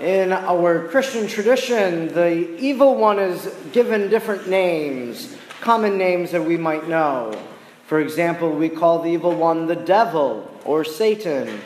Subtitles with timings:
[0.00, 6.56] In our Christian tradition, the evil one is given different names, common names that we
[6.56, 7.36] might know.
[7.88, 11.60] For example, we call the evil one the devil or Satan,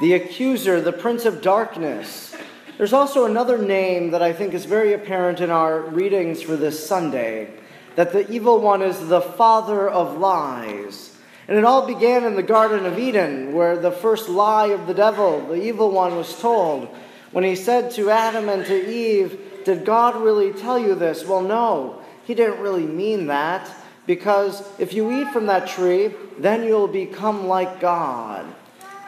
[0.00, 2.34] the accuser, the prince of darkness.
[2.78, 6.84] There's also another name that I think is very apparent in our readings for this
[6.84, 7.48] Sunday
[7.94, 11.16] that the evil one is the father of lies.
[11.46, 14.94] And it all began in the Garden of Eden, where the first lie of the
[14.94, 16.88] devil, the evil one, was told
[17.32, 21.24] when he said to Adam and to Eve, Did God really tell you this?
[21.24, 23.70] Well, no, he didn't really mean that,
[24.06, 28.46] because if you eat from that tree, then you'll become like God.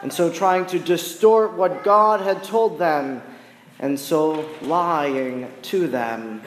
[0.01, 3.21] And so, trying to distort what God had told them,
[3.79, 6.41] and so lying to them.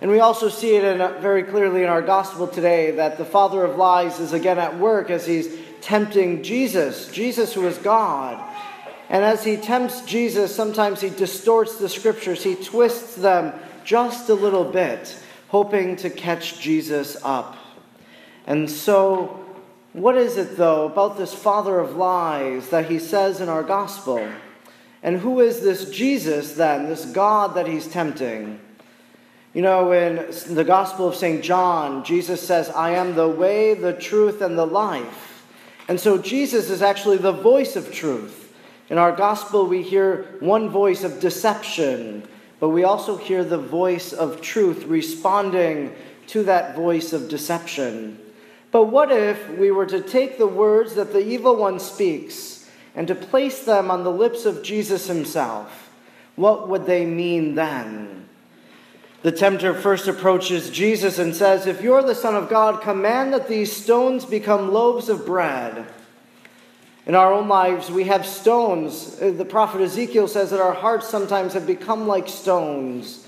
[0.00, 3.64] And we also see it in, very clearly in our gospel today that the father
[3.64, 8.38] of lies is again at work as he's tempting Jesus, Jesus who is God.
[9.08, 14.34] And as he tempts Jesus, sometimes he distorts the scriptures, he twists them just a
[14.34, 15.16] little bit,
[15.48, 17.56] hoping to catch Jesus up.
[18.46, 19.44] And so,
[19.94, 24.26] what is it, though, about this father of lies that he says in our gospel?
[25.02, 28.60] And who is this Jesus, then, this God that he's tempting?
[29.54, 30.16] You know, in
[30.54, 31.42] the Gospel of St.
[31.42, 35.46] John, Jesus says, I am the way, the truth, and the life.
[35.88, 38.47] And so Jesus is actually the voice of truth.
[38.90, 42.26] In our gospel, we hear one voice of deception,
[42.58, 45.94] but we also hear the voice of truth responding
[46.28, 48.18] to that voice of deception.
[48.70, 53.06] But what if we were to take the words that the evil one speaks and
[53.08, 55.90] to place them on the lips of Jesus himself?
[56.36, 58.28] What would they mean then?
[59.22, 63.48] The tempter first approaches Jesus and says, If you're the Son of God, command that
[63.48, 65.86] these stones become loaves of bread.
[67.08, 69.18] In our own lives, we have stones.
[69.18, 73.26] Uh, the prophet Ezekiel says that our hearts sometimes have become like stones.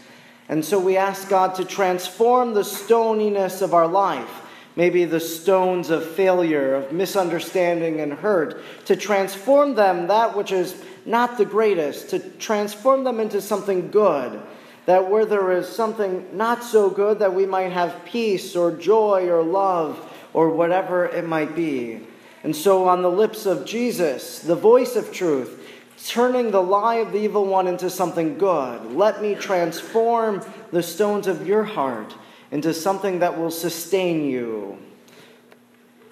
[0.51, 4.43] And so we ask God to transform the stoniness of our life,
[4.77, 10.83] maybe the stones of failure, of misunderstanding and hurt, to transform them, that which is
[11.07, 14.43] not the greatest, to transform them into something good.
[14.85, 19.29] That where there is something not so good, that we might have peace or joy
[19.31, 22.01] or love or whatever it might be.
[22.43, 25.63] And so, on the lips of Jesus, the voice of truth,
[26.07, 30.43] turning the lie of the evil one into something good, let me transform
[30.73, 32.15] the stones of your heart
[32.51, 34.79] into something that will sustain you.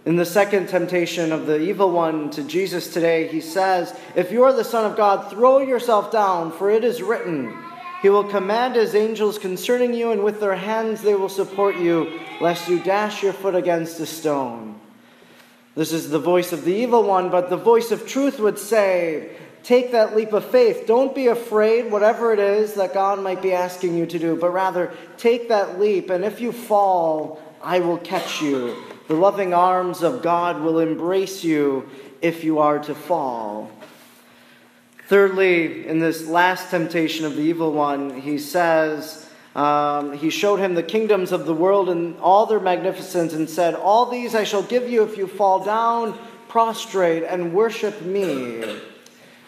[0.05, 4.45] In the second temptation of the evil one to Jesus today, he says, If you
[4.45, 7.57] are the Son of God, throw yourself down, for it is written,
[8.01, 12.21] He will command His angels concerning you, and with their hands they will support you,
[12.41, 14.79] lest you dash your foot against a stone.
[15.79, 19.29] This is the voice of the evil one, but the voice of truth would say,
[19.63, 20.89] Take that leap of faith.
[20.89, 24.51] Don't be afraid, whatever it is that God might be asking you to do, but
[24.51, 28.75] rather take that leap, and if you fall, I will catch you.
[29.07, 31.89] The loving arms of God will embrace you
[32.21, 33.71] if you are to fall.
[35.07, 40.75] Thirdly, in this last temptation of the evil one, he says, um, he showed him
[40.75, 44.63] the kingdoms of the world and all their magnificence and said, All these I shall
[44.63, 48.63] give you if you fall down, prostrate, and worship me.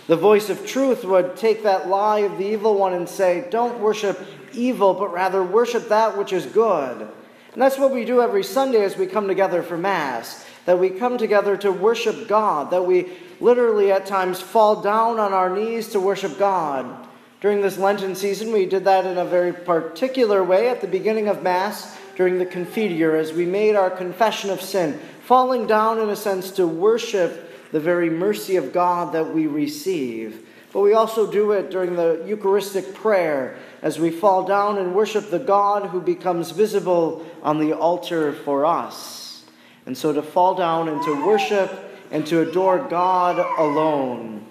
[0.07, 3.79] The voice of truth would take that lie of the evil one and say, Don't
[3.81, 4.19] worship
[4.53, 7.03] evil, but rather worship that which is good.
[7.53, 10.45] And that's what we do every Sunday as we come together for Mass.
[10.67, 15.33] That we come together to worship God, that we literally at times fall down on
[15.33, 17.09] our knees to worship God.
[17.41, 21.27] During this Lenten season, we did that in a very particular way at the beginning
[21.27, 26.11] of Mass during the Confiteor as we made our confession of sin, falling down in
[26.11, 30.47] a sense to worship the very mercy of God that we receive.
[30.71, 35.31] But we also do it during the Eucharistic prayer as we fall down and worship
[35.31, 39.45] the God who becomes visible on the altar for us.
[39.87, 41.73] And so to fall down and to worship
[42.11, 44.47] and to adore God alone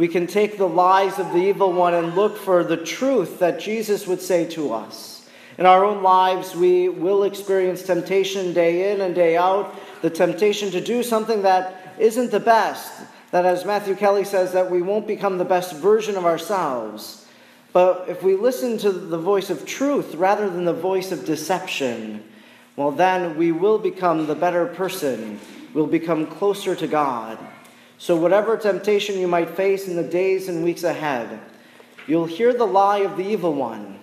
[0.00, 3.60] we can take the lies of the evil one and look for the truth that
[3.60, 5.28] Jesus would say to us.
[5.58, 10.70] In our own lives, we will experience temptation day in and day out, the temptation
[10.70, 15.06] to do something that isn't the best, that, as Matthew Kelly says, that we won't
[15.06, 17.26] become the best version of ourselves.
[17.74, 22.24] But if we listen to the voice of truth rather than the voice of deception,
[22.74, 25.40] well, then we will become the better person.
[25.74, 27.38] We'll become closer to God.
[28.00, 31.38] So, whatever temptation you might face in the days and weeks ahead,
[32.06, 33.98] you'll hear the lie of the evil one.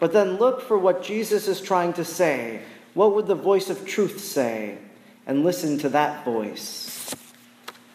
[0.00, 2.62] But then look for what Jesus is trying to say.
[2.94, 4.78] What would the voice of truth say?
[5.28, 7.14] And listen to that voice.